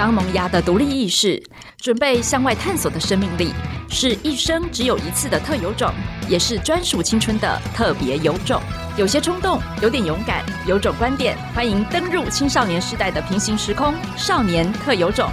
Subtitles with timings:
[0.00, 1.38] 刚萌芽的独立意识，
[1.76, 3.52] 准备向外探索的生命力，
[3.90, 5.92] 是一生只有一次的特有种，
[6.26, 8.58] 也是专属青春的特别有种。
[8.96, 15.30] 有些冲动，有点勇敢，有种观点，欢迎登入青少年时代的平行时空，少年特有种。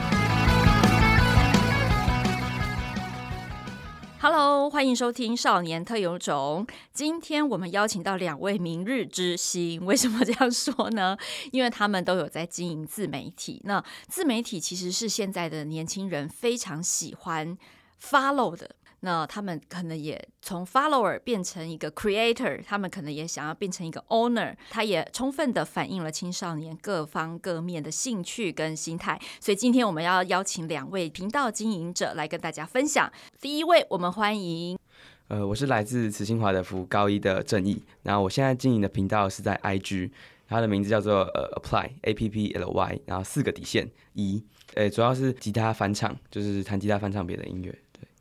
[4.69, 6.65] 欢迎收听《少年特有种》。
[6.91, 11.17] 今天我们邀请到两位明日之星，为什么这样说呢？
[11.53, 13.61] 因为他们都有在经营自媒体。
[13.63, 17.57] 那自媒体其实是现在的年轻人非常喜欢
[18.01, 18.75] follow 的。
[19.01, 24.55] 那他们可能也从 follower 变成一个 creator，他们可能也想要变成一个 owner。
[24.69, 29.19] 它也充分的反映了青少年各方各面的兴趣跟心态。
[29.39, 33.11] 所以今天我们要邀请两位频道经营者来跟大家分享。
[33.39, 34.77] 第一位，我们欢迎，
[35.27, 37.83] 呃，我是来自慈心华德福高一的正义。
[38.01, 40.09] 然后我现在经营的频道是在 IG，
[40.47, 44.43] 它的名字叫做呃 Apply A P P L Y，然后四个底线一，
[44.73, 47.77] 呃，主要是吉他翻唱，就是弹吉他翻唱别的音乐。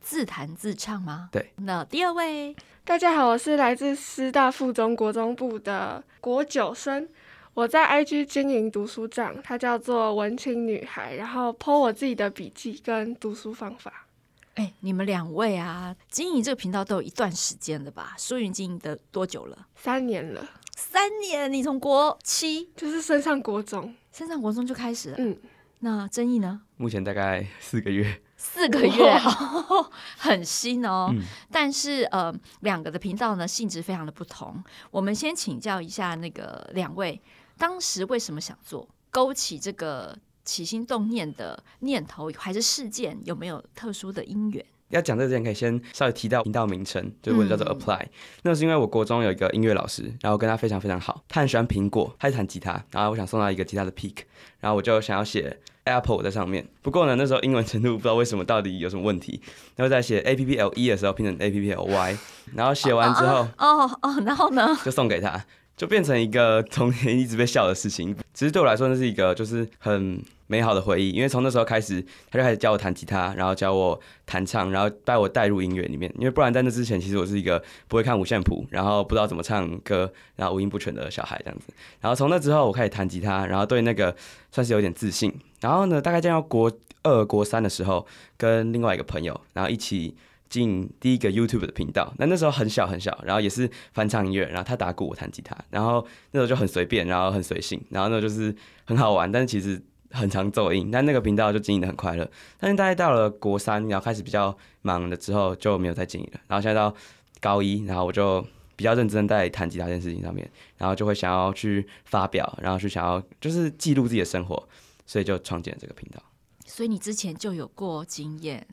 [0.07, 1.29] 自弹自唱吗？
[1.33, 1.53] 对。
[1.57, 2.55] 那第二位，
[2.85, 7.09] 大家好，我是来自师大附中国中部的国九生，
[7.55, 14.07] 我在 IG 经营读书帐，它叫做文青女孩，然后 po 我自己的笔记跟读书方法。
[14.55, 18.15] 哎，你们两位啊，经营这个频道都有一段时间了吧？
[18.17, 19.67] 舒云经营的多久了？
[19.75, 20.48] 三年了。
[20.77, 21.53] 三年？
[21.53, 25.17] 你从国七就是升上国中，升上国中就开始了。
[25.19, 25.37] 嗯。
[25.81, 26.63] 那争议呢？
[26.77, 28.23] 目前大概四个月。
[28.37, 31.09] 四个月，哦， 很新哦。
[31.11, 34.62] 嗯、但是呃，两个的频道呢，性质非常的不同。
[34.91, 37.20] 我们先请教一下那个两位，
[37.57, 44.64] 当时为什么想做，勾起这个起心动念的念头，还是事件有没有特殊的因缘？
[44.91, 48.11] 要讲这个之前，可以先稍微提到频道名称，就是我叫做 Apply、嗯。
[48.42, 54.19] 那是因为我国中有一个音乐老师，然后跟他非常非常好，他很喜欢苹果，他弹吉他，然后我想送他一个吉他的 pick，
[54.61, 56.67] 然后我就想要写 Apple 在上面。
[56.83, 59.41] 不过呢，那时候英文程度不知道为什么到底有什么问题，
[59.75, 62.19] 然后在写 A P P L E 的时候拼成 A P P L Y，
[62.55, 65.45] 然后写完之后，哦哦，哦，然后呢，就送给他，
[65.77, 68.17] 就变成一个童年一直被笑的事情。
[68.33, 70.23] 其实对我来说，那是一个就是很。
[70.48, 72.01] 美好的回忆，因为从那时候开始，
[72.31, 76.09] 他就开始教我弹吉他，然后教我弹唱，然后带我带入音乐里面。
[76.17, 81.75] 因为不然在那之前，其实我是一个不会看五线谱，然后不知道怎么唱歌，然后五音不全的小孩这样子。
[82.01, 84.15] 然后从那之后，我开始弹吉他，然后对那个
[84.53, 85.35] 算是有点自信。
[85.61, 86.70] 然后呢，大概进到国
[87.03, 90.15] 二、国三的时候，跟另外一个朋友，然后一起
[90.56, 92.12] 进第一个 YouTube 的频道。
[92.18, 99.80] 那那时候很小很小，然后也是翻唱音乐，然后他打鼓，我弹吉他，然后那时候就很随便，然后很随性，然后那就是很好玩，但是其实。
[100.12, 102.27] 很常走音，但那个频道就经营得很快乐。
[102.58, 106.40] 但是大概到了国三，然后开始比较忙了之后，就没有再经营了。
[106.46, 106.94] 然后现在到
[107.40, 108.42] 高一，然后我就
[108.77, 114.67] 比较认真在弹吉他这件事情上面，然后就会想要去发表，然后去想要就是记录自己的生活，
[115.05, 116.23] 所以就创建了这个频道。
[116.64, 118.64] 所以你之前就有过经验。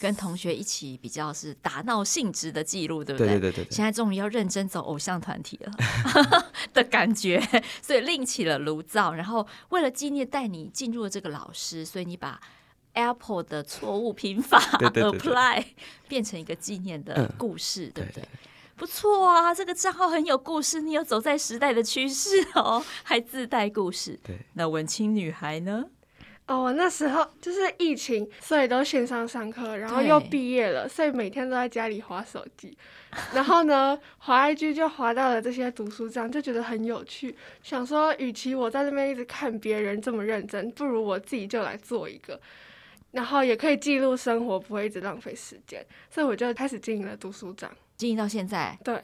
[0.00, 3.28] 跟同学一起比较是打闹性质的记录，对不对？
[3.28, 3.70] 对对对对。
[3.70, 5.72] 现在终于要认真走偶像团体了
[6.72, 7.40] 的感觉，
[7.82, 9.12] 所以另起了炉灶。
[9.14, 12.40] 然后为了纪念带你进入了这个老师，所以你把
[12.94, 15.64] Apple 的错误拼法 Apply
[16.08, 18.24] 变成一个纪念的故事，对不对？
[18.76, 24.18] 不错啊，这个账号很有故事，你有走在时代的趋势哦，还自带故事。
[24.22, 25.84] 对，那文青女孩呢？
[26.48, 32.76] 哦，我那时候就是疫情，所以都线上上课，然后又毕业了，所以每天都在家里划手机。
[33.34, 42.40] 然后呢，划 IG 就划到了这些读书账，就觉得很有趣，想说，与其我在那边一直看别人这么认真，不如我自己就来做一个，
[43.12, 45.84] 然后也可以记录生活，不会一直浪费时间。
[46.10, 48.78] 所以我就开始经营了读书账，经营到现在。
[48.82, 48.98] 对，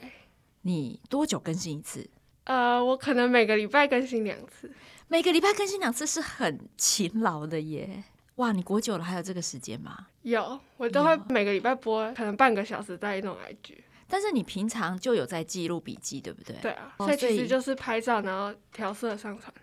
[0.63, 2.09] 你多久更新一次？
[2.45, 4.71] 呃，我可能每个礼拜更新两次。
[5.07, 8.03] 每个礼拜更新两次是很勤劳的耶！
[8.35, 10.07] 哇，你国久了还有这个时间吗？
[10.23, 13.77] 有，我都会每个礼拜播，可能半个小时在弄 IG。
[14.07, 16.55] 但是你平常就有在记录笔记，对不对？
[16.59, 19.53] 对啊，所以其实就是拍照，然后调色上传。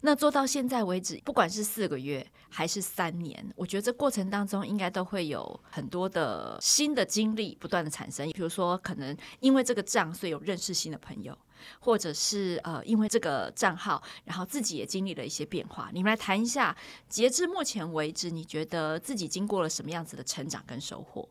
[0.00, 8.30] 那做到现在为止，不管是四个月还是三年，我觉得这过程当中应该都会有很多的新的经历不断的产生。
[8.30, 11.36] 比如说，可能因为这个账，所以有认识新的朋友。
[11.80, 15.90] 或者是呃，因为这个账号，然后自己也经历了一些变化。
[15.92, 16.76] 你们来谈一下，
[17.08, 21.28] 截至目前为止，你觉得自己经过了什么样子的成长跟收获？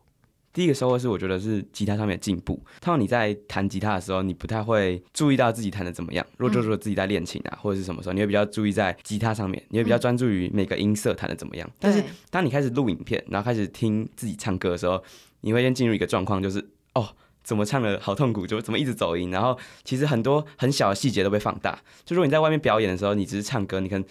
[0.52, 2.56] 第一个收获是，我觉得是吉他上面的进步。
[2.78, 6.26] 通常你在弹吉他的时候，你不太会注意到自己弹的怎么样。
[6.36, 11.70] 如果就是说自己在练琴啊，或者是什么时候，你会比较注意在吉他上面，你会比较专注于每个音色弹的怎么样。
[11.80, 15.02] 但是当你开始录影片，然后开始听自己唱歌的时候，
[15.40, 16.62] 你会先进入一个状况，就是
[16.92, 17.08] 哦。
[17.42, 21.78] 怎么唱的好痛苦，就怎么一直走音，然后其实很多很小的细节都被放大。
[22.04, 24.04] 就如果你在外面表演的时候，你只是唱歌，你可能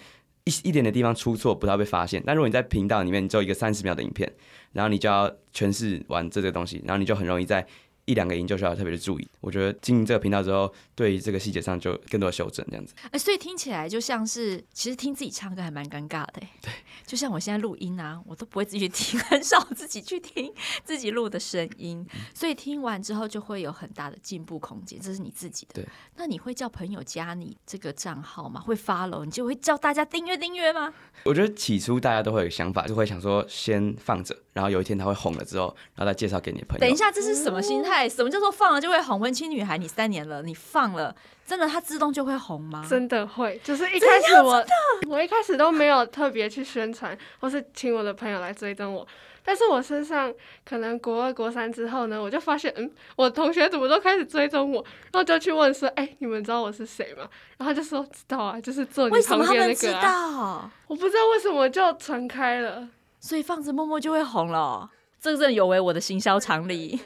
[0.44, 2.22] 一一点的地方出错，不要被发现。
[2.26, 4.32] 但如果你在频道里面，你只有一个三十秒的影片，
[4.72, 7.66] 然后你就要诠释完这个东西，然后你就很容易在。
[8.12, 9.26] 一两个音就需要特别的注意。
[9.40, 12.94] 我觉得经营这个频道之后，对于这个细节上就更多的修正，这样子。
[13.04, 16.34] 哎、欸，所以听起来就像是，其实听自己唱歌还蛮尴尬的。
[16.60, 16.70] 对，
[17.06, 20.52] 就像我现在录音啊，我都不会自己听，很少自己去听
[20.84, 22.06] 自己录的声音。
[22.12, 25.82] 嗯、所以听完之后就会有很大的进步空间，这是你自己的。
[25.82, 25.88] 对。
[26.16, 28.60] 那你会叫朋友加你这个账号吗？
[28.60, 29.24] 会 follow？
[29.24, 30.92] 你就会叫大家订阅订阅吗？
[31.24, 36.80] 我觉得起初大家都会有想法，就会想说先放着，然后有一天他会红了之后，然后再介绍给你的朋友。
[36.80, 38.08] 等一下，这是什么心态？
[38.08, 38.80] 什么叫做放了？
[38.80, 41.14] 就会红文青女孩，你三年了，你放了，
[41.46, 42.86] 真的它自动就会红吗？
[42.88, 44.64] 真的会，就是一开始我
[45.08, 49.06] 我一开始都没有特别去宣传，或是请我的朋友来追踪我，
[49.42, 50.32] 但是我身上
[50.64, 57.26] 可能国二国三之后呢，我就发现，嗯，我同学怎么都开始追踪我，然后就去问说，哎、欸，你们知道我是谁吗？
[57.56, 59.66] 然后就说知道啊，就是坐你旁边那个、啊。
[59.66, 60.70] 为什么他们知道？
[60.88, 62.86] 我不知道为什么就传开了，
[63.22, 64.90] 所以放着默默就会红了，
[65.20, 66.98] 这个真的有违我的行销常理。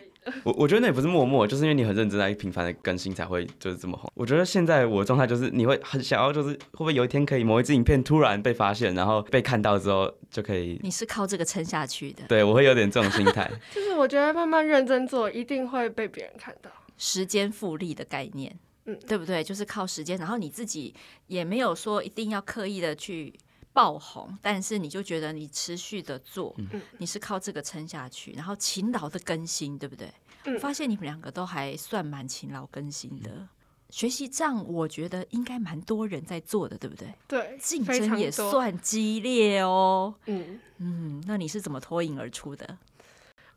[0.42, 4.10] 我我觉得那也不是默默，就是因为你很认真在频繁的更新才会就是这么红。
[4.14, 10.80] 我觉得现在我的状态就是你会很想要，就是会不会有一天可以某一支影片突然被发现，然后被看到之后就可以。
[10.82, 12.24] 你是靠这个撑下去的？
[12.26, 13.48] 对，我会有点这种心态。
[13.72, 16.70] 就是我觉得慢慢认真做，一定会被别人看到。
[16.98, 19.44] 时间复利的概念，嗯，对不对？
[19.44, 20.92] 就是靠时间，然后你自己
[21.28, 23.32] 也没有说一定要刻意的去
[23.76, 30.10] 爆红，但是你就觉得你持续的做，嗯，你是靠这个撑下去，然后勤劳的更新，对不对？
[30.44, 33.30] 嗯，发现你们两个都还算蛮勤劳更新的。
[33.30, 33.48] 嗯，
[33.90, 37.12] 学习账我觉得应该蛮多人在做的，对不对？
[37.28, 40.14] 对，竞争也算激烈哦。
[40.24, 42.78] 嗯嗯，那你是怎么脱颖而出的？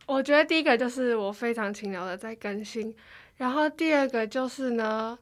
[0.06, 2.94] 我觉得第一个就是我非常勤劳的在更新，
[3.38, 5.18] 然后第二个就是呢。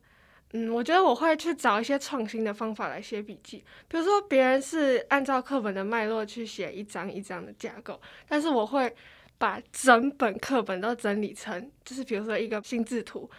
[0.54, 8.00] 嗯，我觉得我会去找一些创新的方法来写笔记，比如说别人是按照课本的脉络去写一章一章的架构，
[8.30, 8.96] 但是我会
[9.38, 13.30] 把整本课本都整理成，就是比如说一个心智图，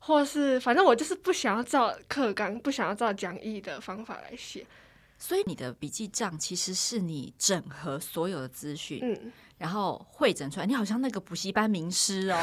[0.00, 4.66] 或是反正我就是不想要照课纲，不想要照讲义的方法来写。
[5.16, 12.38] 所以你的笔记账其实是你整合所有的资讯，嗯，然后汇整出来，你好像那个补习班名师哦，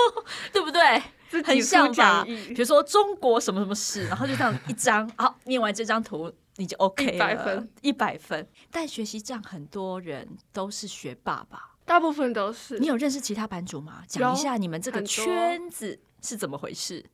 [0.52, 1.02] 对不对？
[1.42, 2.24] 很像吧？
[2.24, 8.46] 比如说中国什么什么史，然后就这样一张，好，念完这张图你就 OK 了，一百分，一百分。
[8.70, 11.76] 但学习样很多人都是学霸吧？
[11.84, 12.78] 大部分都是。
[12.78, 14.02] 你有认识其他版主吗？
[14.06, 17.04] 讲一下你们这个圈子是怎么回事？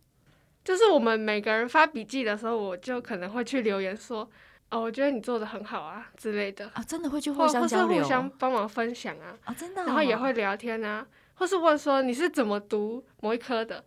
[0.64, 4.30] 就是我们每个人发笔记的时候，我就可能会去留言说。
[4.72, 13.84] 哦，我觉得你做的很好啊之类的啊，真的会去互相交流，或是互相帮忙分享啊，啊，真的，然后也会聊天啊，或是问说你是怎么读某一科的，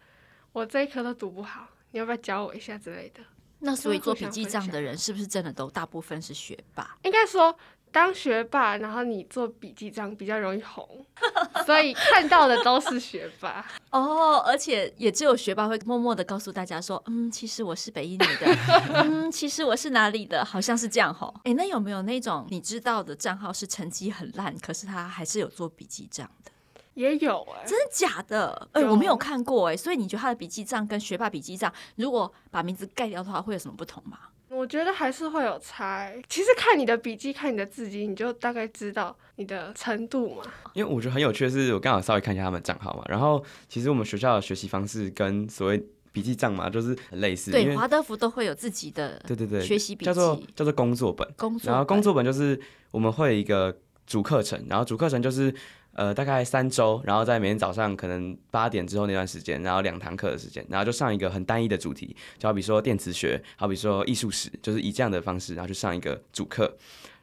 [0.54, 3.20] 我这一科都读不好，你要不要教我一下之类的？
[3.60, 6.98] 那所以做笔记账的人是不是真的都大部分是学霸？
[7.04, 7.54] 应该说。
[7.94, 11.06] 当学霸，然后你做笔记账比较容易红，
[11.64, 14.40] 所以看到的都是学霸 哦。
[14.40, 18.58] 而且也只有学霸会默默的告诉大家说：“嗯，其实我是北一女的，
[18.98, 26.52] 嗯，其实我是哪里的，好像是这样吼。”哎，那有没有那种你知道的账号是成绩很烂，可是他还是有做笔记账的？
[26.94, 28.68] 也有哎、欸，真的假的？
[28.74, 29.78] 哎，我没有看过哎。
[29.78, 34.18] 所以你觉得他的笔记账跟学霸笔记账，如果把名字盖掉的话，会有什么不同吗？
[34.50, 36.14] 我觉得还是会有差。
[36.30, 40.44] 其实看你的笔记，看你的字迹，你就大概知道你的程度嘛。
[40.74, 43.04] 因为我觉得很有趣的是，我刚好稍微看一下他们账号嘛。
[43.08, 47.50] 然后其实我们学校的学习方式跟所谓笔记账嘛，就是很类似。
[47.50, 51.28] 对，华德福都会有自己的对对对学习笔记，叫做叫做工作本。
[51.36, 51.72] 工作。
[51.72, 55.52] 然后工作本就是我们会有一个主课程，然后主课程就是。
[55.94, 66.76] 呃，大概三周，然后在每天早上可能八点之后那段时间，然后两堂课的时间，然后就上一个很单一的主题，就好比说电磁学，好比说艺术史，就是以这样的方式，然后去上一个主课。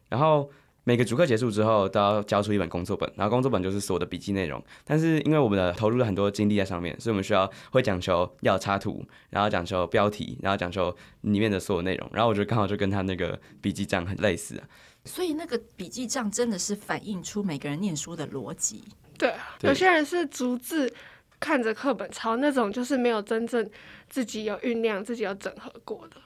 [0.08, 0.48] 然后
[0.84, 4.62] 每个主课结束之后，都要交出一本工作本，然后工作本就是所有的笔记内容。
[4.84, 12.08] 但是因为我们的投入了很多精力在上面，所以我们需要会讲求要插图，然后讲求标题，然后讲求里面的所有内容。
[12.12, 14.64] 然后我觉得刚好就跟他那个笔记账很类似啊。
[15.04, 18.84] 所以那个笔记账真的是反映出每个人念书的逻辑。
[19.18, 20.90] 对，有些人是逐字
[21.38, 23.68] 看着课本抄，那种就是没有真正
[24.08, 26.16] 自己有酝酿、自己有整合过的，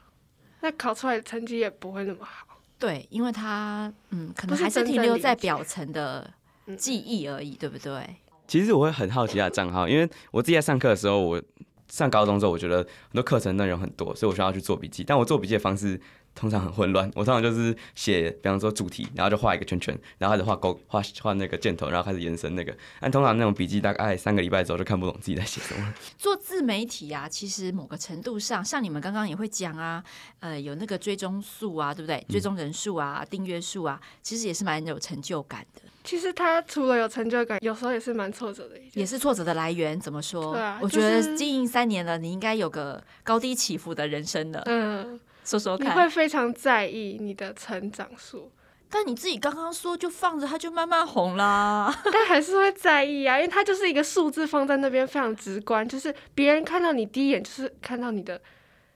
[0.60, 2.46] 那考出来的成绩也不会那么好。
[2.78, 6.32] 对，因为他嗯，可能还是停留在表层的
[6.76, 8.16] 记忆而已，对不对？
[8.46, 11.42] 其实我会很好奇他的账号，因为我自己在上课的时候，我
[11.88, 16.00] 上高中之后，我觉得很多课程内容很多，所以我需要去做笔记，但我做笔记的方式。
[16.34, 17.10] 通常很混乱。
[17.14, 22.76] 我通常就是写，比方说主题，然后就画一个圈圈，然后开始画勾画画那个箭头，然后开始延伸那个。
[23.00, 25.94] 但通常那种笔记大概三个礼拜之后就看不懂自己在写什么。
[26.18, 30.02] 做自媒体啊，其实某个程度上，像你们刚刚也会讲啊，
[30.40, 32.24] 呃，有那个追踪数啊，对不对？
[32.28, 35.82] 追踪人数啊，订阅数啊，其实也是蛮有成就感的。
[36.02, 39.98] 其实他除了有成就感，有时候也是蛮挫折的，也是挫折的来源。
[39.98, 40.52] 怎么说？
[40.52, 44.62] 对啊，我觉得经营三年了，你应该有个高低起伏的人生了。
[44.66, 45.86] 嗯，说说看。
[45.86, 48.50] 你会非常在意你的成长数，
[48.90, 58.40] 但你自己刚刚说就放着它就慢慢红啦， 但还是会在意啊，因为它就是一个数字放在那边，非常直观，就是别人看到你第一眼就是看到你的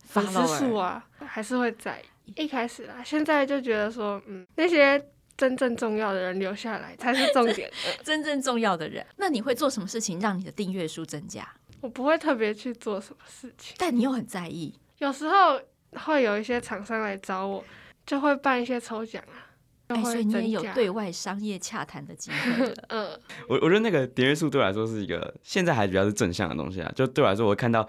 [0.04, 2.32] 粉丝数啊，还是会在意。
[2.36, 5.04] 一开始啊，现在就觉得说，嗯，那些。
[5.38, 7.70] 真正重要的人留下来才是重点。
[8.02, 11.48] 真正重要的人，那你会做什么事情让你的订阅数增加？
[11.80, 14.74] 我不会特别去做什么事情，但你又很在意。
[14.98, 15.60] 有时候
[15.92, 17.64] 会有一些厂商来找我，
[18.06, 19.46] 就会办一些抽奖啊。
[19.88, 22.74] 哎、欸，所以你也有对外商业洽谈的机会。
[22.88, 23.18] 嗯，
[23.48, 26.92] 我我觉得那个订阅数对我来说是一个现在还比较是正向的东西啊。
[26.94, 27.88] 就对我来说，我会看到。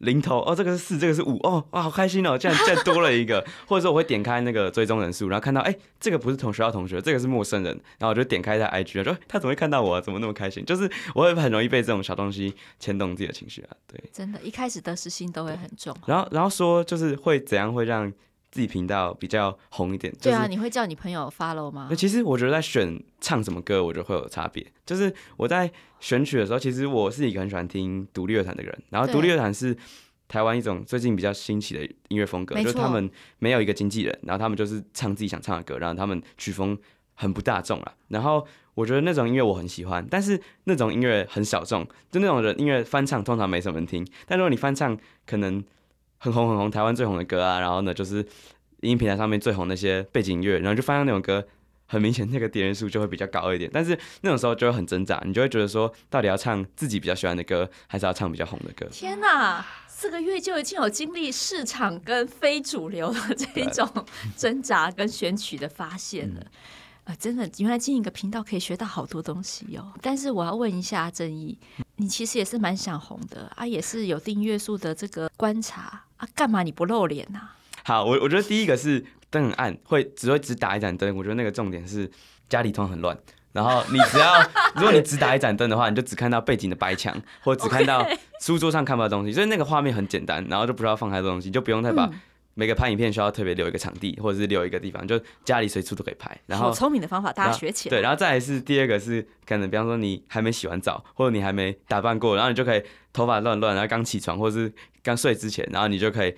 [0.00, 2.36] 零头哦，这个是四，这个是五哦，哇，好开心哦！
[2.36, 10.00] 这样这样多了一个，或者说我会点开那个追踪人数，然后看到哎，这个不是同学校同学，这个是陌生人，然后我就点开一下 IG，说他怎么会看到我啊？
[10.00, 10.64] 怎么那么开心？
[10.64, 13.76] 就是我会很容易被这种小东西牵动自己的情绪啊。
[13.86, 15.94] 对，真的，一开始得失心都会很重。
[16.06, 18.12] 然后，然后说就是会怎样会让。
[18.50, 21.86] 自己频道比较红一点，就是，对啊，你会叫你朋友 follow 吗？
[21.88, 24.66] 那其实我觉得在选唱什么歌，我觉得会有差别。
[24.84, 28.76] 就是我在选曲的时候，其实我是一个很喜欢听独立乐团的人。
[28.90, 29.76] 然后独立乐团是
[30.26, 36.76] 台湾一种最近比较新奇的音乐风格，就是他们没有一个经纪人，然后他们就是唱自己想唱的歌，然后他们曲风
[37.14, 37.94] 很不大众了。
[38.08, 44.04] 然后我觉得那种音乐我很喜欢，但是那种音乐很小众，就那种人音乐翻唱通常没什么人听。
[44.26, 45.62] 但如果你翻唱，可能。
[46.22, 48.16] 很红很红，台湾最红的歌啊，然后呢，就是
[48.82, 51.42] 音频平台上面最红那些背景音乐，然后就发现那种歌，
[51.86, 53.70] 很明显那个点阅数就会比较高一点。
[53.72, 58.86] 但是那种时候就会很挣扎，你就会觉得说，到底要唱自己比较喜欢的歌，还是要唱比较红的歌？
[58.92, 63.88] 天哪，四个月就已经有经历市场跟非主流的这一种
[64.36, 66.46] 挣扎跟选曲的发现了。
[67.10, 69.84] 啊，真的，原来经营一个频道可以学到好多东西哟。
[70.00, 71.58] 但是我要问一下正义，
[71.96, 77.40] 你其实也是蛮想红的啊，也是有订阅数的这个观察啊，干嘛你不露脸呢？
[77.82, 81.16] 好，我我觉得第一个是灯很暗，会只会只打一盏灯。
[81.16, 82.08] 我觉得那个重点是
[82.48, 83.18] 家里通常很乱，
[83.50, 84.40] 然后你只要
[84.76, 88.06] 如果你只打一盏灯的话，你就只看到背景的白墙，或者只看到
[88.40, 92.08] 书桌上看不到东西，所以那个画面很简单，然后就不需要放太多东西，就不用再把。
[92.60, 96.38] 每个拍影片需要特别留一个场地，或者是留一个地方，就家里随处都可以拍。
[96.44, 97.96] 然后聪明的方法，大家学起来。
[97.96, 102.82] 对，然后再来是第二个是可能，比方说你还没洗完澡，或者你还没打扮过，然后你就可以
[103.14, 104.70] 头发乱乱，然后刚起床或者是
[105.02, 106.34] 刚睡之前，然后你就可以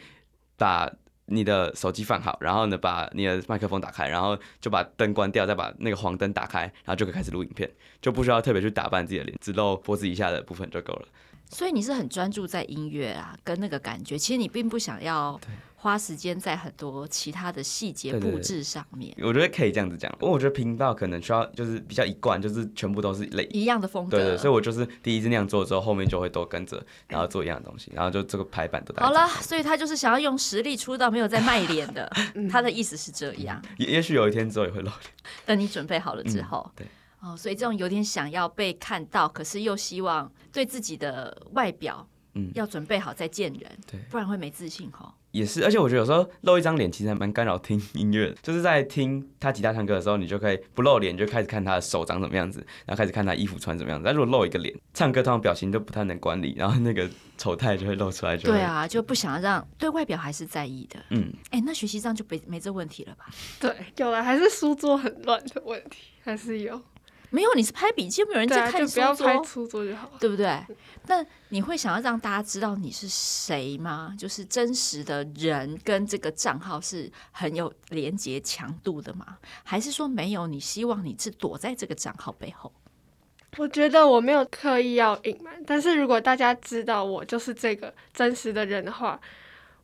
[0.56, 0.88] 把
[1.26, 7.68] 你的手机放好，然后呢把你的麦克风打开，然后就把灯关掉，再把那个黄灯打开，然后就可以开始录影片，
[8.00, 11.08] 就不需要特别去打扮自己的脸，只露脖子以下的部分就够了。
[11.50, 15.38] 所以你是很专注在音乐啊，跟那个感觉，其实你并不想要。
[15.82, 20.08] 花时间在很多其他的细节布置上面，我觉得可以这样子讲。
[20.20, 24.10] 因为我觉得频道可能需要就是比较一贯，就是全部都是类一样的风格。
[24.12, 29.26] 对，对对，所以我就是第一次那样做之后，后面就会都跟着，然后做一样的东西，然后就这个排版都好了。
[29.40, 32.08] 所以他就是想要用实力出道，没有在卖脸的。
[32.48, 33.60] 他的意思是这样。
[33.78, 34.94] 也也许有一天之后也会露脸。
[35.44, 36.86] 等你准备好了之后，嗯、对
[37.22, 45.14] 哦，所以这种有点想要被看到，可是又希望对自己的外表，嗯，要准备好再见人，对，不然会没自信哈。
[45.32, 48.36] 也是，而且我觉得有时候露一张脸其实还蛮干扰听音乐的。
[48.42, 54.04] 就是在听他吉他唱歌的时候，你就可以不露脸，就开始看他的手长什么样子，然后开始看他衣服穿什么样子。
[54.04, 57.08] 但如果露一个脸，唱歌通常表情都不太能管理，然后那个
[57.38, 58.50] 丑态就会露出来就。
[58.50, 61.00] 对啊，就不想要让对外表还是在意的。
[61.10, 63.26] 嗯，哎、欸，那学习上就没没这问题了吧？
[63.58, 66.78] 对，有了，还是书桌很乱的问题，还是有。
[67.32, 70.62] 没有，你是拍笔记，没有人在看书桌，就不要拍书桌就好，对不对？
[71.06, 74.14] 那你会想要让大家知道你是谁吗？
[74.18, 79.38] 就是真实的人跟这个账号是很有连接强度的吗？
[79.64, 80.46] 还是说没有？
[80.46, 82.70] 你希望你是躲在这个账号背后？
[83.56, 89.18] 我觉得我没有刻意要隐瞒，但是如果大家知道我就是这个真实的人的话，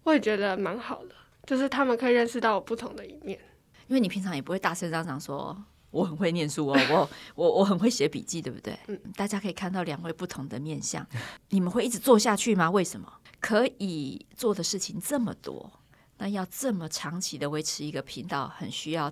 [0.05, 1.15] 我也觉得蛮好的，
[1.47, 3.39] 就是他们可以认识到我不同的一面。
[3.87, 5.57] 因为你平常也不会大声嚷嚷说。
[5.91, 8.79] 我很会念书哦，我我我很会写笔记，对不对？
[8.89, 11.07] 嗯，大家可以看到两位不同的面相。
[11.49, 12.71] 你们会一直做下去吗？
[12.71, 13.11] 为什么？
[13.41, 15.73] 可以做的事情这么多，
[16.19, 19.11] 那要这么长期的维持一个频道，很需要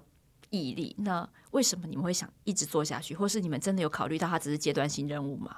[0.50, 0.94] 毅力。
[0.98, 3.14] 那为什么你们会想一直做下去？
[3.14, 5.56] 或是你们真的有考虑到它只是阶段性任务吗？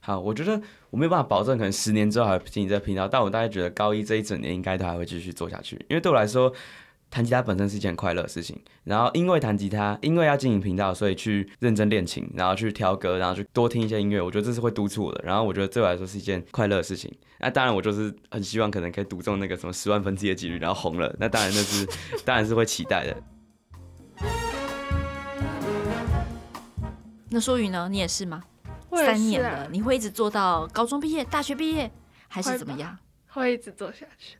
[0.00, 6.52] 好，我觉得我没有办法保证，可能十年之后还经营这个频道，但我大概觉得高一这一整年应该都还会继续做下去，因为对我来说。
[7.08, 14.20] 弹吉他本身是一件快乐的事情，然后因为弹吉他，因为要经营频道，所以去认真练琴，然后去挑歌，然后去多听一些音乐。
[14.20, 15.22] 我觉得这是会督促我的。
[15.24, 17.12] 然后我觉得对我来说是一件快乐的事情。
[17.38, 21.14] 那当然，我就是很希望可能可以赌中那个什么 十万分之一的几率，然后红了。
[21.18, 21.86] 那当然那是
[22.24, 23.16] 当然是会期待的。
[27.30, 27.88] 那说云呢？
[27.90, 28.42] 你也是吗？
[28.92, 31.90] 是啊、三年了，你会一直做到高中毕业、大学毕业，
[32.28, 32.96] 还是怎么样？
[33.26, 34.38] 会，会一直做下去。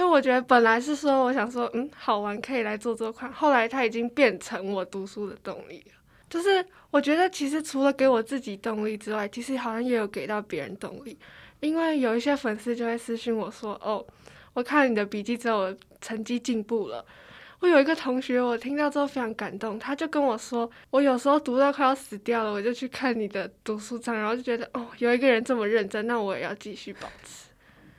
[0.00, 3.30] 因为我觉得本来是说，我想说，嗯，好玩，可以来做做看。
[3.30, 5.92] 后来它已经变成我读书的动力了。
[6.26, 11.18] 就是我觉得，其实除了给我自己动力之外，其实好像也有给到别人动力。
[11.60, 14.02] 因为有一些粉丝就会私信我说：“哦，
[14.54, 17.04] 我看了你的笔记之后，我成绩进步了。”
[17.60, 27.49] 我有一个同学，我听到之后非常感动，他就跟我说：“我有时候读到快要死掉了，我就去看你的读书章，然后就觉得，哦，有一个人这么认真，那我也要继续保持。”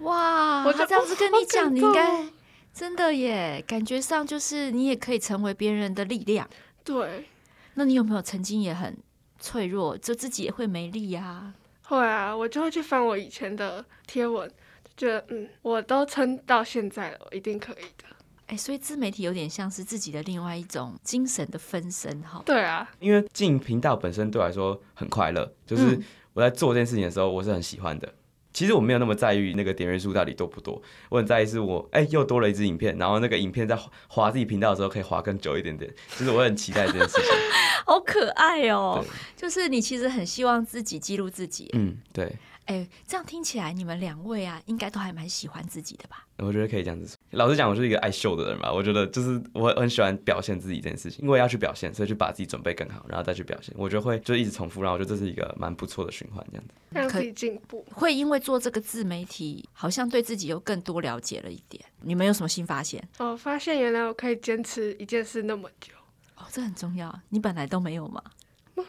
[0.01, 2.25] 哇，我就这样子跟你讲，你应该
[2.74, 6.48] 真的耶，感觉上就是你也可以成为别人的力量。
[6.84, 7.27] 对，
[7.75, 8.98] 那你有没有曾经也很
[9.39, 11.53] 脆弱，就自己也会没力呀？
[11.84, 14.50] 会啊，我就会去翻我以前的贴文，
[14.96, 18.05] 就觉得嗯，我都撑到现在了，我一定可以的。
[18.48, 22.41] 哎，所以自媒体有点像是自己的另外一种精神的分身哈。
[22.46, 26.01] 对啊，因为经营频道本身对我来说很快乐，就是
[26.34, 28.13] 我在做这件事情的时候，我是很喜欢的。
[28.53, 33.77] 其实我没有那么在意那个点阅数到底多不多，我很在意是我哎又多了一支影片，然后那个影片在
[34.08, 37.31] 滑自己频道的时候可以滑更久一点点，就是我很期待这件事情。
[37.86, 39.03] 好可爱哦，
[39.36, 41.70] 就是你其实很希望自己记录自己。
[41.74, 42.36] 嗯，对。
[42.65, 46.25] 哎，这样听起来你们两位啊，应该都还蛮喜欢自己的吧？
[46.38, 47.17] 我觉得可以这样子说。
[47.31, 48.71] 老实讲，我是一个爱秀的人吧。
[48.71, 53.73] 我觉得就是我很喜欢表现自己这件事情，因为要去表现，所以去把自己准备更好，然后再去表现。
[53.77, 57.85] 我觉得会就一直重复，然后我觉得这是一个蛮不错的循环，这样子让自己进步。
[57.93, 61.83] 会因为做这个自媒体，好像对自己又更多了解了一点。
[62.01, 63.01] 你们有什么新发现？
[63.17, 65.93] 哦，发现原来我可以坚持一件事那么久。
[66.35, 67.17] 哦，这很重要。
[67.29, 68.21] 你本来都没有吗？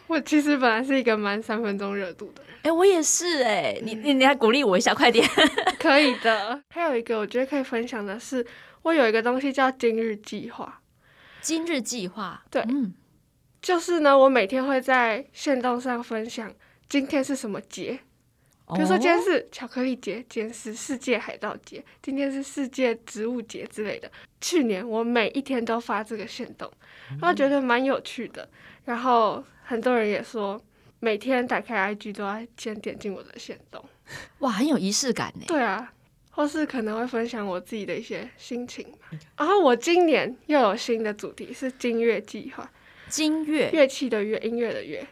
[0.08, 5.26] 我其实本来是一个蛮三分钟热度的人，哎、欸，我也是哎、欸，你你你来鼓励我一下，快点，
[5.78, 6.62] 可以的。
[6.70, 8.44] 还有一个我觉得可以分享的是，
[8.82, 10.80] 我有一个东西叫今日计划。
[11.40, 12.94] 今日计划，对，嗯，
[13.60, 16.52] 就是呢，我每天会在线动上分享
[16.88, 17.98] 今天是什么节，
[18.74, 24.08] 比如说今天是巧克力节，今天是世界海盗节，今天是世界植物节之类的。
[24.40, 26.70] 去年我每一天都发这个线动，
[27.08, 28.48] 然后觉得蛮有趣的，
[28.84, 29.42] 然后。
[29.62, 30.60] 很多人也说，
[31.00, 33.84] 每天打开 IG 都要先点进我的线动，
[34.38, 35.44] 哇，很有仪式感呢。
[35.46, 35.92] 对啊，
[36.30, 38.86] 或是可能会分享我自己的一些心情。
[39.36, 42.70] 然后我今年又有新的主题，是金乐计划。
[43.08, 45.06] 金乐，乐器的乐，音乐的乐，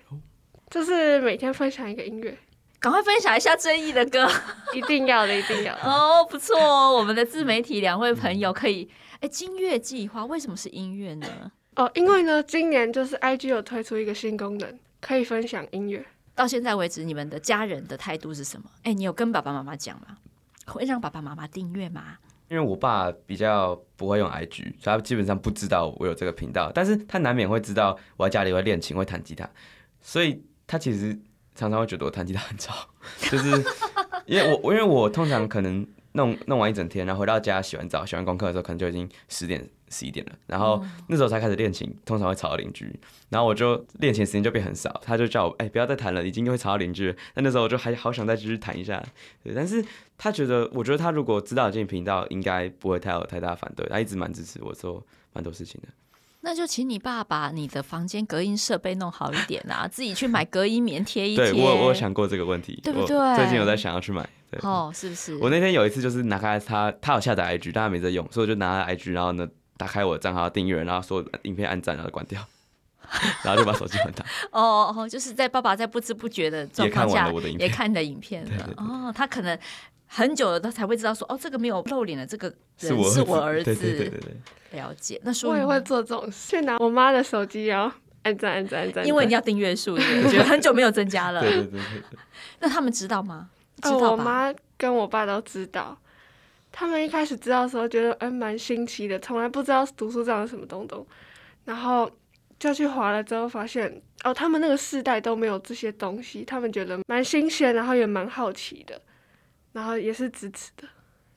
[0.71, 2.37] 就是每天分享一个音乐。
[2.79, 4.27] 赶快分享一下争议的歌，
[4.73, 5.83] 一定要的，一定要的。
[5.83, 8.89] 哦，不错哦，我们的自媒体两位朋友可以，
[9.21, 11.53] 哎，金乐计划为什么是音乐呢？
[11.77, 16.05] 哦，因为呢，今年就是 IG 有推出一个新功能，可以分享音乐。
[16.35, 18.71] 到现在为止，你们的家人的态度是什么？
[18.83, 20.19] 哎，你有跟爸爸妈妈讲吗？
[20.67, 22.19] 会让爸爸妈妈订阅吗？
[22.49, 29.49] 因为我爸比较不会用 IG，所以他基本上不知道我有这个频道，但是他难免会知道我在家里会练琴、会弹吉他，
[30.01, 31.17] 所以他其实
[31.55, 32.75] 常常会觉得我弹吉他很吵，
[33.31, 33.51] 就是
[34.27, 39.69] 因为我，因为我通常可能弄弄完一整天，然后回到家洗完澡、洗完功课的时候，可能就已经十点。
[39.91, 42.99] 十一点了，然后那时候才开始练琴，通常会吵到邻居，
[43.29, 47.15] 然后我就练琴时间就变很少，他就叫我哎、欸、不要再弹了，已经会吵到邻居。
[47.35, 49.03] 但那时候我就还好想再继续弹一下，
[49.43, 49.85] 对，但是
[50.17, 55.89] 他觉得，我觉得他如果知道进频道，应该不会太有太大反对，他一直蛮支持我做蛮多事情的。
[56.43, 61.53] 那就请你爸把你的房间隔音设备弄好一点啊，自己去买隔音棉贴一贴。
[61.53, 63.37] 对，我我有想过这个问题，对不对？
[63.37, 64.27] 最近有在想要去买。
[64.51, 65.37] 对哦，是不是？
[65.37, 69.47] 我那天有一次就是拿开他，他有下载 IG，但他没在用，所以我就拿他 IG，然后呢。
[69.81, 72.39] 打开我的账号订阅，然后说影片按赞，然后关掉，
[73.43, 74.23] 然后就把手机关掉。
[74.51, 78.49] 哦哦，就是在爸爸在不知不觉的状况下也看完了我的影片，也看你的影片了。
[78.51, 79.59] 对对对哦，他可能
[80.07, 82.47] 很久了，他才会知道说，哦，这个没有露脸的这个
[82.81, 83.75] 人是我儿子。
[83.75, 85.19] 对对对对对，了解。
[85.25, 91.41] 那说我也会做这种事，拿我妈的手机，然后按赞按赞按赞，因为你要订阅数，我觉得很久没有增加了。
[91.41, 92.19] 对对对对。
[92.61, 93.49] 那他们知道吗？
[93.83, 94.11] 知道吧？
[94.11, 95.97] 我妈跟我爸都知道。
[96.73, 101.07] 他们一开始知道的时候，觉得嗯蛮新奇的，从来不知道读书这样什么东东，
[101.65, 102.11] 然后
[102.59, 109.01] 就去划了之后，发现哦，他们那个世代都没有这些东西，他们觉得蛮新鲜，然后也蛮好奇的，
[109.73, 110.89] 然后也是支持的，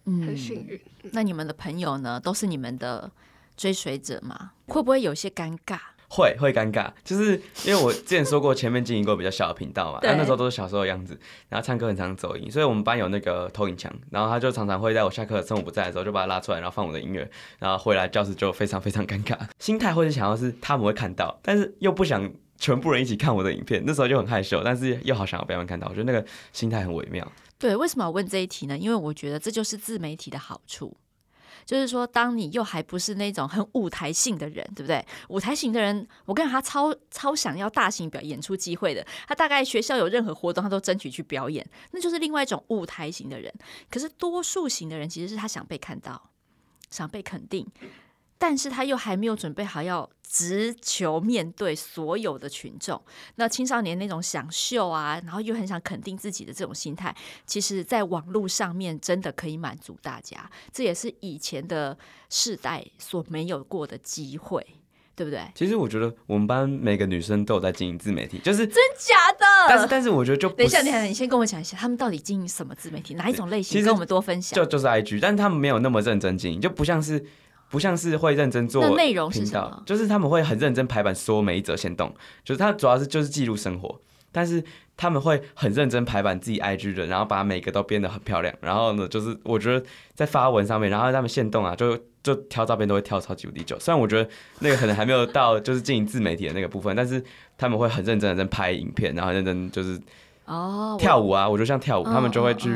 [0.06, 0.80] 嗯，很幸运。
[1.12, 3.12] 那你们的朋友呢，都是你们的
[3.58, 4.52] 追随者吗？
[4.68, 5.80] 会不会有些尴尬？
[6.16, 27.28] 会会尴尬，就是因为我之前说过，前面经营过比较小的频道嘛， 然后那时候都是小时候的样子，然后唱歌很常走音，所以我们班有那个投影墙，然后他就常常会在我下课趁我不在的时候就把它拉出来，然后放我的音乐，然后回来教室就非常非常尴尬，心态会是想要是他们会看到，但是又不想全部人一起看我的影片，那时候就很害羞，但是又好想要被他们看到，我觉得那个心态很微妙。
[27.58, 28.78] 对，为什么要问这一题呢？
[28.78, 30.96] 因为我觉得这就是自媒体的好处。
[31.66, 35.06] 就是说，当你又还不是那种很舞台性的人，对不对？
[35.30, 39.06] 舞台型的人，我跟，他超超想要大型表演出机会的。
[39.28, 43.54] 他大概学校有任何活动，他都争取去表演，那就是另外一种舞台型的人。
[43.90, 46.30] 可是多数型的人，其实是他想被看到，
[46.90, 47.66] 想被肯定。
[48.38, 53.02] 但是他又还没有准备好要直球面对所有的群众。
[53.36, 57.16] 那青少年那种想秀啊，然后又很想肯定自己的这种心态，
[57.46, 60.50] 其实在网络上面真的可以满足大家。
[60.74, 61.98] 这也是以前的
[62.30, 64.66] 世代所没有过的机会，
[65.16, 65.40] 对不对？
[65.56, 69.46] 其实我觉得我们班每个女生都有在经营自媒体，就是真假的。
[69.70, 73.82] 但是但是我觉得就等一下，等一下，你先跟我讲一下，他们到底经营什么自媒体，哪一种类型？
[73.82, 74.58] 跟我们多分享。
[74.58, 77.26] 就就是 IG，但是他们没有那么认真经营，就不像是。
[77.74, 84.00] 不像是会认真做内容频道，就是他们会很认真排版，说每一则限动，就是他主要是就是记录生活，
[84.32, 84.64] 但是
[84.96, 89.84] 他们会很认真排版自己 IG 的，然后把每个都编得很漂亮，然后呢，就是我觉得
[90.14, 97.24] 在发文上面，然后他们现动啊，就就挑照片都会挑超级无敌久，虽然我觉得那个可能还没有到就是经营自媒体的那个部分，但是
[97.58, 100.00] 他们会很认真的在拍影片，然后认真就是
[100.46, 102.72] 哦跳舞啊，我觉得像跳舞，他们就会去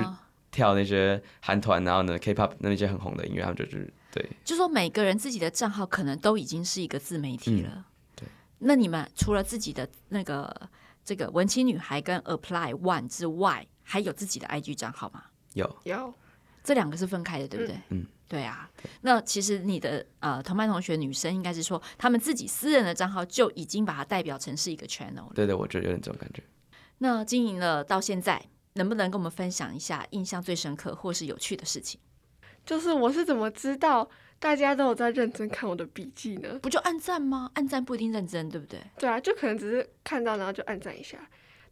[0.49, 3.93] 跳那些韩团，然后呢 K-pop 那些很红的音乐，他们就去。
[4.11, 7.71] 对，就说每个人自己的账号可能都已经是一个自媒体了。
[7.73, 7.83] 嗯、
[8.15, 8.27] 对，
[8.59, 10.69] 那你们除了自己的那个
[11.03, 15.23] 这个文青女孩跟 Apply One 之外，还有自己的 IG 账号吗？
[15.53, 16.13] 有，有，
[16.63, 17.79] 这两个是分开的，对不对？
[17.89, 18.69] 嗯，对啊。
[19.01, 25.31] 那其实你的呃同班同学女生应该是说，他们自己私人的账号就已经把它代表成是一个 channel 了。
[25.35, 26.43] 对对，我觉得有点这种感觉。
[26.99, 28.43] 那经营了到现在，
[28.73, 31.99] 能不能跟我们分享一下印象最深刻或是有趣的事情？
[32.67, 36.59] 就是我是怎么知道大家都有在认真看我的笔记呢？
[36.61, 37.49] 不就按赞吗？
[37.55, 38.79] 按赞不一定认真，对不对？
[38.99, 41.17] 对啊，就可能只是看到然后就按赞一下。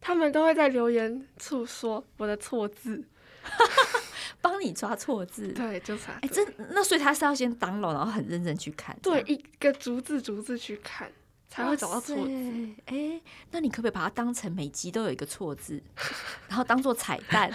[0.00, 3.04] 他们都会在留言处说我的错字，
[4.40, 5.48] 帮你抓错字。
[5.48, 6.12] 对，就查。
[6.22, 8.96] 哎，这那所以他是要先 download，然后很认真去看。
[9.02, 11.10] 对，一个逐字逐字去看。
[11.48, 12.68] 才会找到错字。
[12.86, 15.82] 哎，那你可不可以把它当成每集都有一个错字，
[16.48, 17.50] 然后当做彩蛋，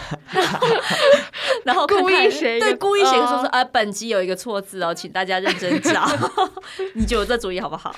[1.65, 6.07] 然后 故意写对，故意写个说说啊，本集有一个错字哦，请大家认真找。
[6.95, 7.93] 你觉得这主意好不好？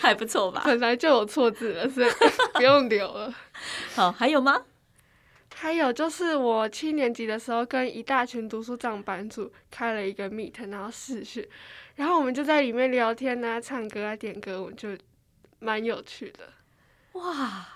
[0.00, 0.62] 还不错吧？
[0.64, 2.10] 本来就有错字了，所以
[2.54, 3.32] 不用留了。
[3.94, 4.62] 好，还有吗？
[5.54, 11.46] 还有就是我七年级的时候，跟一大群读书长班主开了一个 Meet，然后试训，
[11.96, 14.88] 然后我们就在里面聊天啊、唱歌啊、点歌，我们就。
[15.60, 16.52] 蛮有趣的，
[17.12, 17.68] 哇！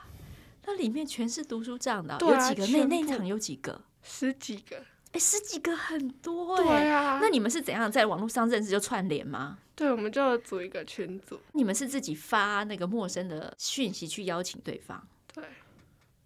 [0.66, 2.66] 那里面全是读书帐的，有几个？
[2.66, 3.82] 那那一场有几个？
[4.02, 4.82] 十几个。
[5.12, 6.64] 哎，十几个很多哎。
[6.64, 7.18] 对啊。
[7.20, 9.58] 那你们是怎样在网络上认识就串联吗？
[9.76, 11.38] 对，我们就组一个群组。
[11.52, 15.06] 你们是自己发那个陌生的讯息去邀请对方？
[15.34, 15.44] 对。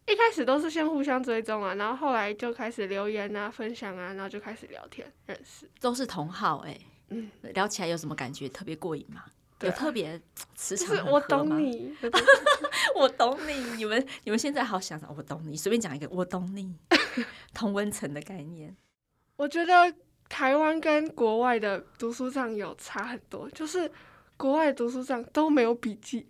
[0.07, 5.69] 一开始都是先互相追踪啊，然后后来就开始留言啊、分享啊，然后就开始聊天认识。
[5.81, 6.79] 都是同好哎。
[7.09, 7.29] 嗯。
[7.55, 8.49] 聊起来有什么感觉？
[8.49, 9.25] 特别过瘾吗？
[9.63, 10.21] 有特别
[10.55, 11.93] 磁场就是 我懂你，
[12.95, 13.53] 我懂你。
[13.77, 15.57] 你们你们现在好想想，我懂你。
[15.57, 16.77] 随便讲一个，我懂你。
[17.53, 18.77] 同温层的概念。
[19.37, 19.93] 我觉得
[20.29, 23.91] 台湾跟国外的读书帐有差很多，就是
[24.37, 26.29] 国外读书帐都没有笔记，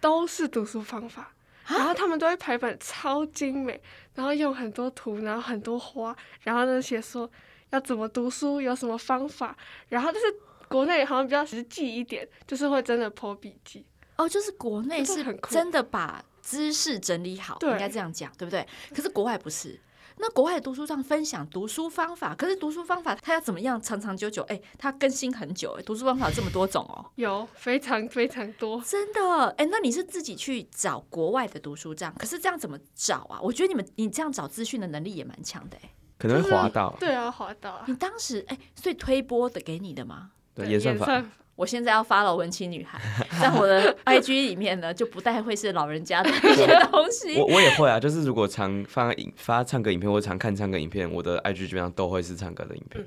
[0.00, 1.34] 都是读书方法，
[1.66, 3.80] 然后他们都会排版超精美，
[4.14, 7.28] 然后用很多图，然后很多花，然后呢写说
[7.70, 9.56] 要怎么读书，有什么方法，
[9.88, 10.26] 然后就是。
[10.70, 13.84] 国内好像比较实际一点，就是会真的 po 笔记
[14.16, 18.64] 哦，就是国内是真的把知识整理好，应该这样讲，对不对？
[18.94, 19.80] 可是国外不是，
[20.18, 24.42] 那国外的读书上分享读书方法，可是读书方法它要怎么样长长久久？
[24.44, 33.40] 哎，它更新很久，哎，读书方法这么多种哦，有非常非常多，真的，哎，那你是自己去找国外的读书站，可是这样怎么找啊？
[33.42, 37.84] 我觉得你们你这样找资讯的能力也蛮强的，哎，可能会滑到，对啊，滑到啊。
[37.88, 40.30] 你当时哎，所以推播的给你的吗？
[40.60, 41.24] 对，演算法。
[41.56, 42.98] 我现在要 follow 文青女孩，
[43.38, 47.36] 在我的 IG 里面呢，就不太会是老人家的 一些东西。
[47.36, 53.04] 我我也会啊，就是如果常发影发唱歌影片，或常看唱歌影片，我的 IG 基本上都会是唱歌的影片。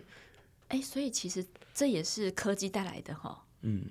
[0.68, 3.44] 哎、嗯欸，所以其实这也是科技带来的哈。
[3.62, 3.86] 嗯。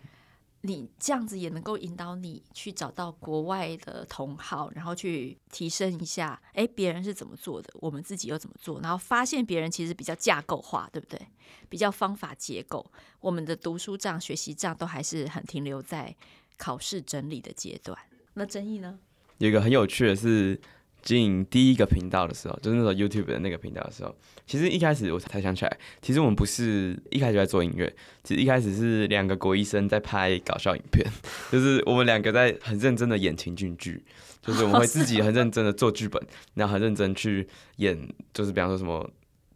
[0.64, 11.20] 你这样子也能够引导你去找到国外的同好，然后去提升一下，哎，别人是怎么做的，我们自己又怎么做，然后发现别人其实比较架构化，对不对？
[11.68, 16.14] 比较方法结构，我们的读书账、学习账都还是很停留在
[16.56, 17.98] 考试整理的阶段。
[18.34, 19.00] 那争议呢？
[19.38, 20.60] 有一个很有趣的是，
[21.02, 24.14] 进第一个频道的时候，就是那个 YouTube 的那个频道的时候，
[24.46, 31.06] 其实一开始我才想起来，其实我们不是一开始在做音乐，其实一开始是两个国医生在拍搞笑影片，
[31.50, 34.02] 就是我们两个在很认真的演情景剧，
[34.40, 36.22] 就是我们会自己很认真的做剧本，
[36.54, 39.10] 然后很认真去演，就是比方说什么。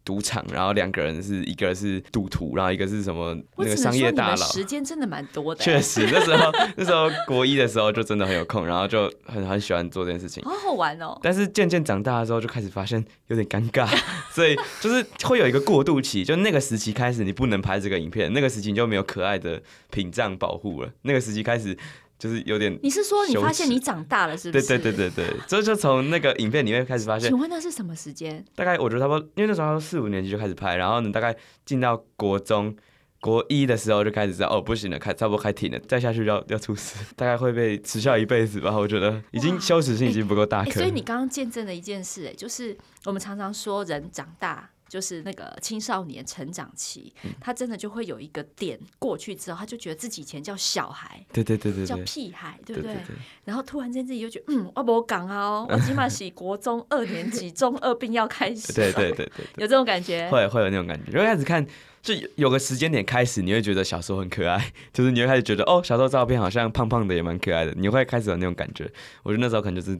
[0.07, 4.37] 赌场，然后两个人是一个是赌徒，然后一个是什么那个商业大佬。
[4.37, 5.61] 时间真的蛮多的。
[5.61, 10.41] 确实，那时候 那时候国一的时候就真的很有空，然后就很很喜欢做这件事情。
[10.45, 11.19] 好好玩哦！
[11.21, 13.85] 但是渐渐长大的时候，就开始发现有点尴尬，
[14.31, 20.89] 所以就是会有一个过渡期，就那个时期开始，你不能拍这个影片，那个时期你就没有可爱的屏障保护了。
[21.01, 21.77] 那个时期开始。
[22.17, 24.67] 就是有点，你是说你发现你长大了是不是？
[24.67, 27.29] 对对对对对， 这就从那个影片里面开始发现。
[27.29, 28.43] 请问那是什么时间？
[28.55, 32.75] 大概我觉得差不多，因为那时候四五年级就开始拍，然后呢，大概进到国中
[33.21, 38.75] 国一的时候就开始知道哦，不行了，开差不多开停了，再下去要要出事， 大概会被耻笑一辈子吧。
[38.75, 40.63] 我觉得已经羞耻心已经不够大。
[40.65, 42.75] 所以你刚刚见证了一件事，哎，就是
[43.05, 44.69] 我们常常说人长大。
[44.87, 52.95] 就是那个青少年成长期，他真的就会有一个点过去之后，他就觉得自己以前叫小孩，对对对对，叫屁孩，对不对？
[53.43, 61.11] 然后突然间自己就觉得，嗯，我不讲啊，哦，我起码是国中二年级， 中二病要开始，对对对对， 有这种感觉，会会有那种感觉。
[61.11, 61.65] 就开始看，
[62.01, 68.89] 就有个时间点开始，你会觉得小时候很可爱，就是你会开始觉得，哦，小时候照片好像胖胖的也蛮可爱的，你会开始有那种感觉。
[69.23, 69.99] 我觉得那时候可能就是。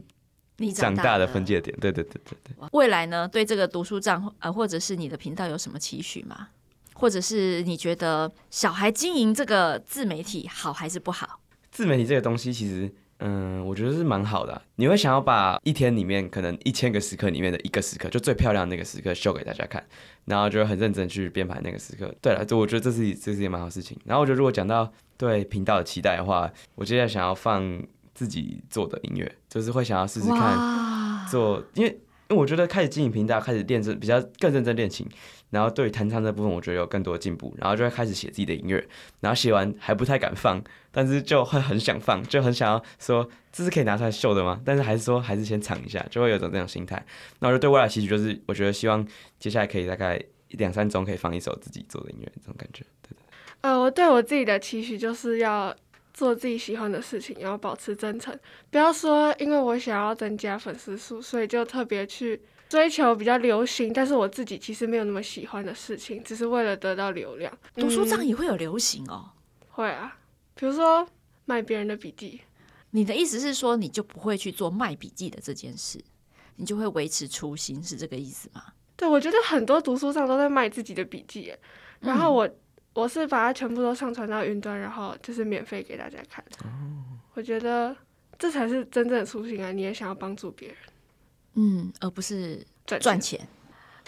[0.60, 2.68] 你长大，的分界点，对对对对对。
[2.72, 3.28] 未来呢？
[3.28, 6.48] 对这个读书帐呃，或者是你的频道有什么期许吗？
[6.94, 11.38] 或者是你觉得小孩经营这个自媒体好还是不好？
[11.70, 14.60] 自媒体这个东西，其实嗯，我觉得是蛮好的啊。
[14.74, 19.86] 你会想要把一天里面可能一千个时刻里面的一个时刻，就最漂亮的那个时刻秀给大家看，
[20.24, 22.12] 然后就很认真去编排那个时刻。
[22.20, 23.96] 对了，就我觉得这是这是一件蛮好事情。
[24.04, 27.80] 然后我觉得如果讲到对频道的期待的话，我接下来想要放。
[28.14, 31.90] 自己做的音乐，就是会想要试试看做，因为
[32.28, 35.06] 因为我觉得开始经营频道，开始练真比较更认真练琴，
[35.48, 38.86] 然后对弹唱这部分我觉得有更多的进步，然后就会开始写自己的音乐，
[39.20, 44.60] 然后写完还不太敢放，但是就会很想放，就很想要说这是可以拿出来秀的吗？
[44.64, 47.02] 但是还是说还是先尝一下，就会有种这种心态。
[47.38, 49.06] 那我就对未来期许就是，我觉得希望
[49.38, 52.84] 接下来可以大概两三周可以放一首自己做的音乐，这种感觉。
[53.02, 53.22] 对对。
[53.62, 55.74] 呃，我对我自己的期许就是要。
[56.18, 58.36] 做自己喜欢的事情，然后保持真诚，
[58.72, 67.56] 不要说因为我想要增加粉丝数，所以就特别去追求比较流行，但是我自己其实没有那么喜欢的事情，只是为了得到流量。
[67.76, 69.30] 读书上也会有流行哦？
[69.70, 70.18] 会啊，
[70.56, 71.06] 比如说
[71.44, 72.40] 卖别人的笔记。
[72.90, 76.00] 你的意思是说，你就不会去做卖笔记的这件事，
[76.56, 78.64] 你就会维持初心，是这个意思吗？
[78.96, 81.54] 对，我觉得很多读书上都在卖自己的笔记，
[82.00, 82.50] 然后我。
[82.98, 86.44] 嗯我是把它全部都上传到云端，然后就是免费给大家看。
[87.34, 87.96] 我觉得
[88.36, 89.70] 这才是真正的初心啊！
[89.70, 90.76] 你也想要帮助别人，
[91.54, 93.46] 嗯，而不是赚赚钱。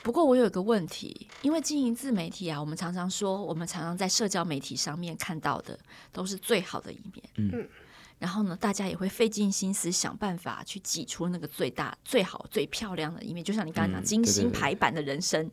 [0.02, 5.78] 不过我有一个问题，因为经营自媒体啊，我们常常说，我们常常在社交媒体上面看到的
[6.10, 7.68] 都是最好的一面，嗯，
[8.18, 13.44] 然后呢，大家也会费尽心思想办法去挤出那个最大、最好、最漂亮的一面。
[13.44, 15.48] 就像你刚刚讲，精心排版的人生，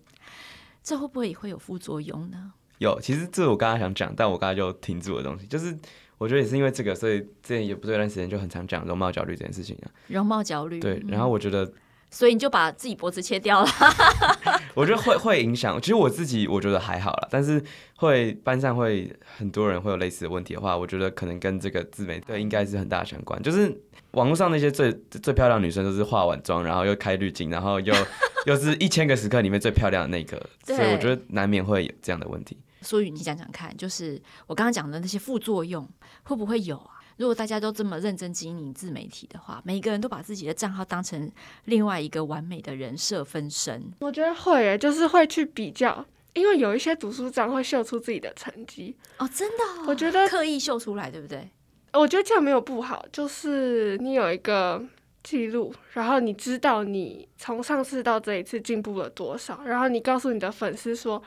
[0.81, 2.53] 这会不会也会有副作用呢？
[2.79, 5.75] 有，其实这是我刚刚想讲，但我刚刚就停住的东西，就是
[6.17, 9.91] 我觉得也是因为这个，所以之前也不是有段时间就很常讲容貌焦虑这件事情啊。
[10.07, 10.79] 容貌焦虑。
[10.79, 11.71] 对，然后我觉得，
[12.09, 13.69] 所以你就把自己脖子切掉了。
[14.73, 17.61] 我觉得会会影响，其实我自己我觉得还好啦，但是
[17.95, 23.41] 会班上会很多人会有类似的问题的话，我觉得可能跟这个自媒对应该是很大相关。
[23.41, 23.75] 就是
[24.11, 27.93] 网络上那些最最漂亮的女生都是化完妆，然后又开滤镜，然后又
[28.45, 32.57] 又是一千个时刻里面最漂亮的那个，所以我觉得难免会有这样的问题。
[32.81, 35.87] 所以你讲讲看，就是我刚刚讲的那些副作用
[36.23, 36.91] 会不会有啊？
[37.17, 41.31] 如果大家都这么认真经营自媒体的话，每个人都把自己的账号当成
[41.65, 51.49] 另外一个完美的人设分身，我觉得会诶，就是会去比较，因为有一些读书帐会秀出自己的成绩哦，真的哦，我觉得刻意秀出来，对不对？
[51.93, 54.85] 我觉得这样没有不好，就是你有一个
[55.23, 61.19] 记录，然后你知道你从上次到这一次进步了多少，然后你告诉你的粉丝说。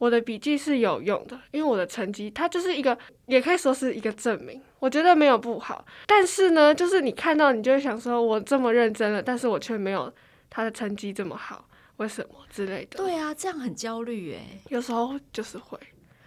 [0.00, 4.58] 我的笔记是有用的，因为我的成绩，它就是一个，也可以说是一个证明。
[4.78, 10.10] 我觉得没有不好，但是呢，就是你看到，你就会想说，我这么认真了，但是我却没有
[10.48, 12.96] 他的成绩这么好，为什么之类的？
[12.96, 15.78] 对啊，这样很焦虑哎，有时候就是会，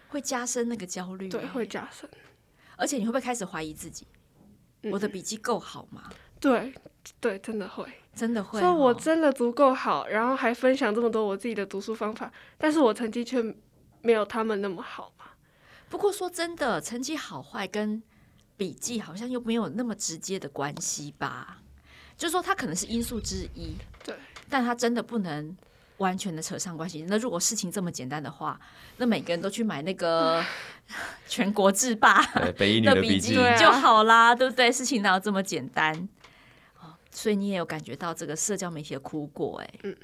[0.09, 2.07] 会加深那个焦虑，对，会加深。
[2.77, 4.05] 而且你会不会开始怀疑自己？
[4.83, 6.11] 嗯、我的笔记够好吗？
[6.39, 6.71] 对，
[7.19, 7.85] 对，真的会。
[8.15, 13.43] 真的会、哦，说我真的足够好，然后还分享这么多我自己的读书方法，但是我成绩却
[14.03, 15.25] 没有他们那么好嘛。
[15.89, 18.03] 不过说真的，成绩好坏跟
[18.55, 21.61] 笔记好像又没有那么直接的关系吧？
[22.15, 24.15] 就是说，它可能是因素之一，对，
[24.47, 25.57] 但它真的不能
[25.97, 27.03] 完全的扯上关系。
[27.07, 28.59] 那如果事情这么简单的话，
[28.97, 30.43] 那每个人都去买那个
[31.27, 34.71] 全国制霸的笔记就好啦，对不对？
[34.71, 36.07] 事情哪有这么简单？
[37.09, 39.95] 所以你也有感觉到这个社交媒体的苦果哎，嗯，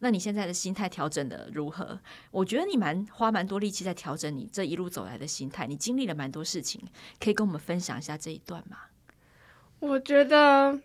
[0.00, 1.98] 那你现在的心态调整的如何？
[2.30, 6.80] 我觉得你蛮花蛮多力气在调整你这一路走来的心态，你经历了蛮多事情，
[7.18, 8.78] 可以跟我们分享一下这一段吗？
[9.78, 10.78] 我觉得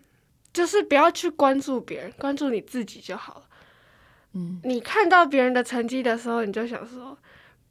[0.53, 3.43] 就是不要去关注别人，关注你自己就好了。
[4.33, 7.17] 嗯，你看到别人的成绩的时候，你就想说。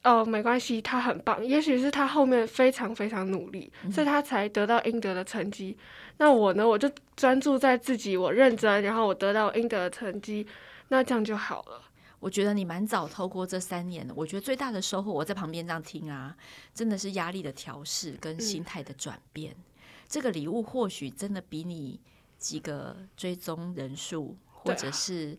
[0.07, 1.42] 哦，没关系，他很棒。
[1.42, 5.78] 也许是他后面非常非常努力，嗯、所以他才得到应得的成绩。
[6.18, 6.68] 那我呢？
[6.68, 10.46] 我就专注在自己，我认真，然后我得到应得的成绩，
[10.88, 11.83] 那这样就好了。
[12.20, 16.37] 我觉得你蛮早透过这三年的，我觉得最大的收获，我在旁边这样听啊，
[16.73, 19.53] 真的是压力的调试跟心态的转变。
[19.53, 19.64] 嗯、
[20.09, 22.01] 这个礼物或许真的比你
[22.38, 25.38] 几个追踪人数，或者是。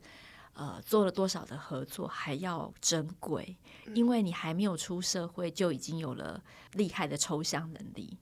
[0.58, 3.58] 呃，做了多少的合作还要珍贵，
[3.94, 6.42] 因为你还没有出社会就已经有了
[6.76, 8.18] 厉害的抽象能力。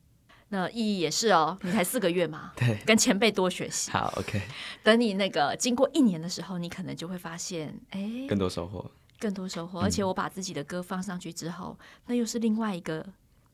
[0.53, 3.89] 那意义也是哦，你才四个月嘛， 对，跟前辈多学习。
[3.89, 4.39] 好，OK。
[4.83, 9.79] 等你那个经过一年的时候，你可能就会发现，哎，更多收获，更多收获。
[9.81, 13.03] 而且我把自己的歌放上去之后，嗯、那又是另外一个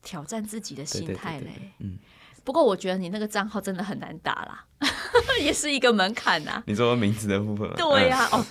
[0.02, 1.72] 挑战自己的心态嘞。
[1.78, 1.98] 嗯。
[2.44, 4.64] 不过我觉得你那个账号真的很难打啦，
[5.40, 6.62] 也是一个门槛呐、啊。
[6.66, 7.70] 你说名字的部分？
[7.76, 8.44] 对呀、啊，哦，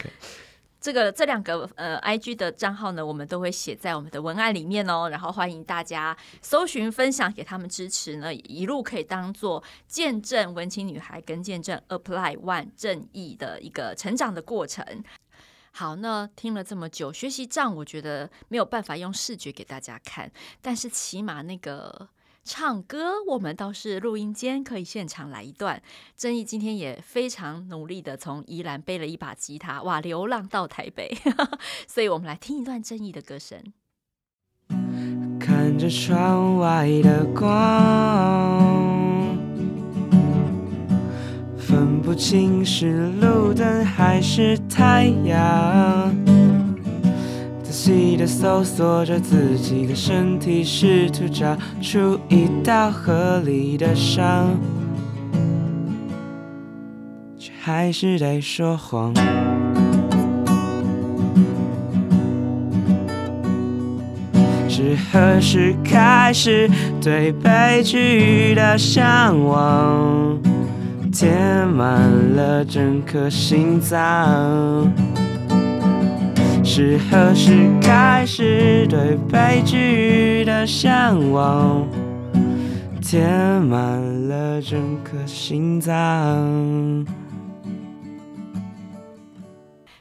[0.81, 5.09] 这个这两个呃，IG 的账号呢，我们都会写在我们的文案里面哦。
[5.09, 15.03] 然后欢迎大家搜寻、分享给他们支持呢，一路可以当做见证文青女孩跟见证 Apply One 正义的一个成长的过程。
[15.71, 22.07] 好，那听了这么久，学习账我觉得没有办法用视觉给大家看，但是起码那个。
[22.43, 25.83] 唱歌，我们倒是录音间可以现场来一段。
[26.17, 31.15] 正义今天也非常努力的从宜兰背了一把吉他，哇，流浪到台北，
[31.87, 33.61] 所以我们来听一段正义的歌声。
[35.39, 39.37] 看着窗外的光，
[41.57, 46.38] 分不清是路灯还是太阳。
[47.69, 54.57] 仔细地搜索着自己的身体，试图找出一道合理的伤，
[57.37, 59.13] 却还是得说谎。
[64.67, 66.67] 是何时开始
[66.99, 70.39] 对悲剧的向往，
[71.11, 72.01] 填满
[72.35, 74.91] 了整颗心脏？
[76.71, 81.89] 是何时开始对悲剧的向往，
[83.01, 83.27] 填
[83.63, 87.03] 满了整颗心脏？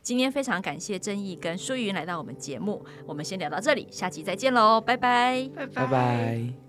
[0.03, 6.68] 今天非常感谢正义跟舒云来到我们节目，我们先聊到这里，下期再见喽，拜拜，拜拜。